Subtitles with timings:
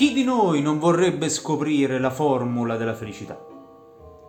[0.00, 3.38] Chi di noi non vorrebbe scoprire la formula della felicità?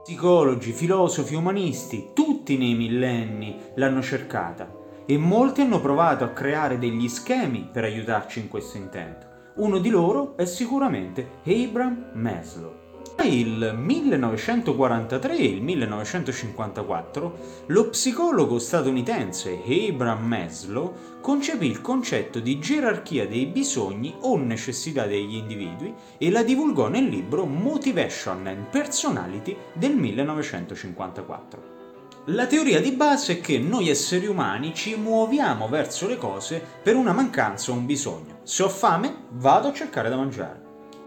[0.03, 4.69] Psicologi, filosofi, umanisti, tutti nei millenni l'hanno cercata
[5.05, 9.27] e molti hanno provato a creare degli schemi per aiutarci in questo intento.
[9.55, 12.90] Uno di loro è sicuramente Abraham Maslow.
[13.23, 17.37] Il 1943 e il 1954
[17.67, 25.35] lo psicologo statunitense Abraham Maslow concepì il concetto di gerarchia dei bisogni o necessità degli
[25.35, 31.79] individui e la divulgò nel libro Motivation and Personality del 1954.
[32.25, 36.95] La teoria di base è che noi esseri umani ci muoviamo verso le cose per
[36.95, 38.39] una mancanza o un bisogno.
[38.43, 40.60] Se ho fame, vado a cercare da mangiare.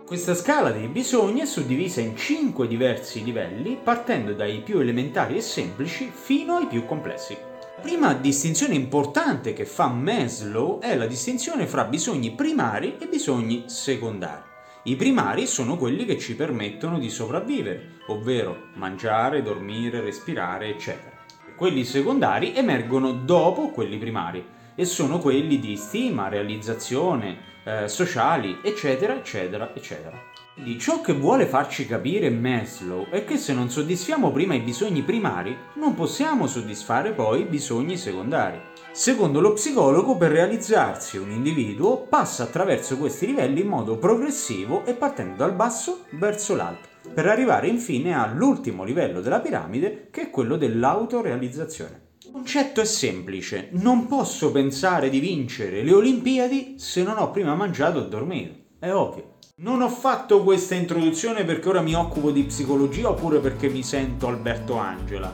[0.06, 5.40] Questa scala dei bisogni è suddivisa in 5 diversi livelli, partendo dai più elementari e
[5.40, 7.34] semplici fino ai più complessi.
[7.77, 13.64] La prima distinzione importante che fa Maslow è la distinzione fra bisogni primari e bisogni
[13.64, 14.42] secondari.
[14.82, 21.16] I primari sono quelli che ci permettono di sopravvivere, ovvero mangiare, dormire, respirare, eccetera.
[21.56, 24.44] Quelli secondari emergono dopo quelli primari
[24.75, 30.33] e sono quelli di stima, realizzazione, eh, sociali, eccetera, eccetera, eccetera.
[30.55, 35.03] Quindi ciò che vuole farci capire Maslow è che se non soddisfiamo prima i bisogni
[35.03, 38.61] primari, non possiamo soddisfare poi i bisogni secondari.
[38.92, 44.94] Secondo lo psicologo, per realizzarsi un individuo passa attraverso questi livelli in modo progressivo e
[44.94, 50.56] partendo dal basso verso l'alto, per arrivare infine all'ultimo livello della piramide, che è quello
[50.56, 52.03] dell'autorealizzazione.
[52.34, 57.54] Il concetto è semplice, non posso pensare di vincere le Olimpiadi se non ho prima
[57.54, 59.36] mangiato e dormito, è ovvio.
[59.58, 64.26] Non ho fatto questa introduzione perché ora mi occupo di psicologia oppure perché mi sento
[64.26, 65.32] Alberto Angela.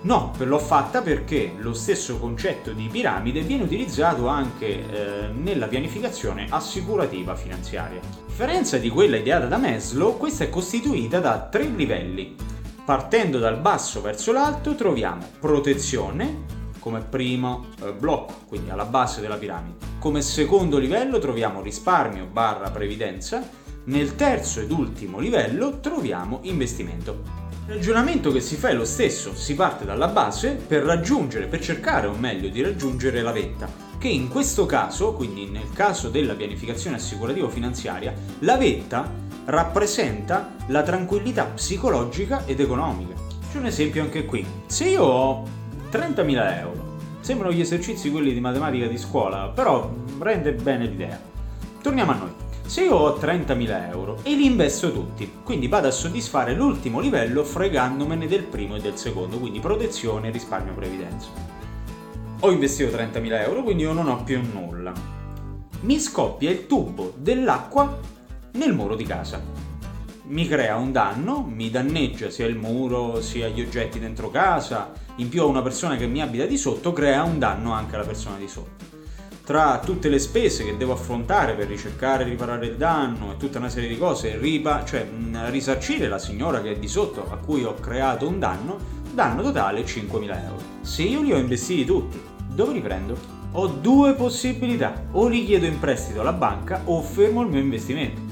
[0.00, 6.46] No, l'ho fatta perché lo stesso concetto di piramide viene utilizzato anche eh, nella pianificazione
[6.50, 8.00] assicurativa finanziaria.
[8.00, 12.34] A differenza di quella ideata da Maslow, questa è costituita da tre livelli.
[12.84, 19.36] Partendo dal basso verso l'alto troviamo protezione come primo eh, blocco, quindi alla base della
[19.36, 19.86] piramide.
[20.00, 23.48] Come secondo livello troviamo risparmio barra previdenza.
[23.84, 27.22] Nel terzo ed ultimo livello troviamo investimento.
[27.68, 31.60] Il ragionamento che si fa è lo stesso, si parte dalla base per raggiungere, per
[31.60, 36.34] cercare o meglio di raggiungere la vetta, che in questo caso, quindi nel caso della
[36.34, 39.08] pianificazione assicurativo-finanziaria, la vetta
[39.46, 43.14] rappresenta la tranquillità psicologica ed economica.
[43.50, 44.44] C'è un esempio anche qui.
[44.66, 45.42] Se io ho
[45.90, 51.20] 30.000 euro, sembrano gli esercizi quelli di matematica di scuola, però rende bene l'idea.
[51.82, 52.30] Torniamo a noi.
[52.64, 57.44] Se io ho 30.000 euro e li investo tutti, quindi vado a soddisfare l'ultimo livello
[57.44, 61.28] fregandomene del primo e del secondo, quindi protezione, risparmio, previdenza.
[62.40, 64.92] Ho investito 30.000 euro, quindi io non ho più nulla.
[65.80, 67.98] Mi scoppia il tubo dell'acqua
[68.52, 69.40] nel muro di casa.
[70.24, 75.28] Mi crea un danno, mi danneggia sia il muro sia gli oggetti dentro casa, in
[75.28, 78.36] più a una persona che mi abita di sotto crea un danno anche alla persona
[78.36, 78.90] di sotto.
[79.44, 83.58] Tra tutte le spese che devo affrontare per ricercare e riparare il danno e tutta
[83.58, 85.06] una serie di cose, ripa, cioè
[85.48, 88.78] risarcire la signora che è di sotto a cui ho creato un danno,
[89.12, 90.62] danno totale 5.000 euro.
[90.82, 92.20] Se io li ho investiti tutti,
[92.54, 93.40] dove li prendo?
[93.54, 98.31] Ho due possibilità, o li chiedo in prestito alla banca o fermo il mio investimento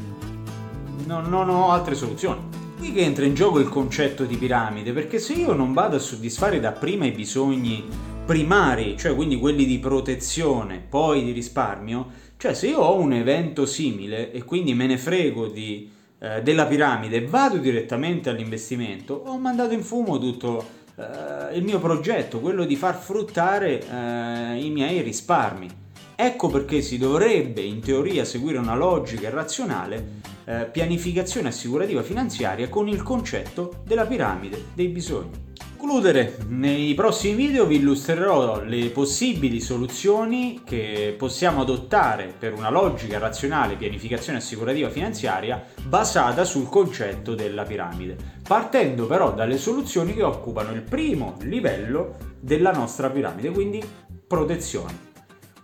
[1.10, 2.40] non, non ho altre soluzioni.
[2.78, 5.98] Qui che entra in gioco il concetto di piramide, perché se io non vado a
[5.98, 7.84] soddisfare dapprima i bisogni
[8.24, 12.06] primari, cioè quindi quelli di protezione, poi di risparmio,
[12.36, 15.90] cioè se io ho un evento simile e quindi me ne frego di,
[16.20, 21.80] eh, della piramide e vado direttamente all'investimento, ho mandato in fumo tutto eh, il mio
[21.80, 25.68] progetto, quello di far fruttare eh, i miei risparmi.
[26.14, 32.88] Ecco perché si dovrebbe in teoria seguire una logica razionale eh, pianificazione assicurativa finanziaria con
[32.88, 35.48] il concetto della piramide dei bisogni.
[35.76, 43.18] Concludere, nei prossimi video vi illustrerò le possibili soluzioni che possiamo adottare per una logica
[43.18, 50.72] razionale pianificazione assicurativa finanziaria basata sul concetto della piramide, partendo però dalle soluzioni che occupano
[50.72, 53.82] il primo livello della nostra piramide, quindi
[54.26, 55.09] protezione.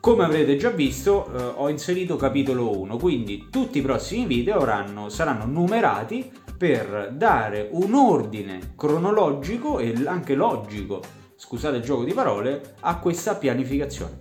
[0.07, 5.09] Come avrete già visto eh, ho inserito capitolo 1, quindi tutti i prossimi video avranno,
[5.09, 11.03] saranno numerati per dare un ordine cronologico e anche logico,
[11.35, 14.21] scusate il gioco di parole, a questa pianificazione.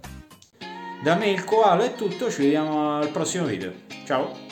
[1.03, 3.71] Da me il koala è tutto, ci vediamo al prossimo video.
[4.05, 4.44] Ciao!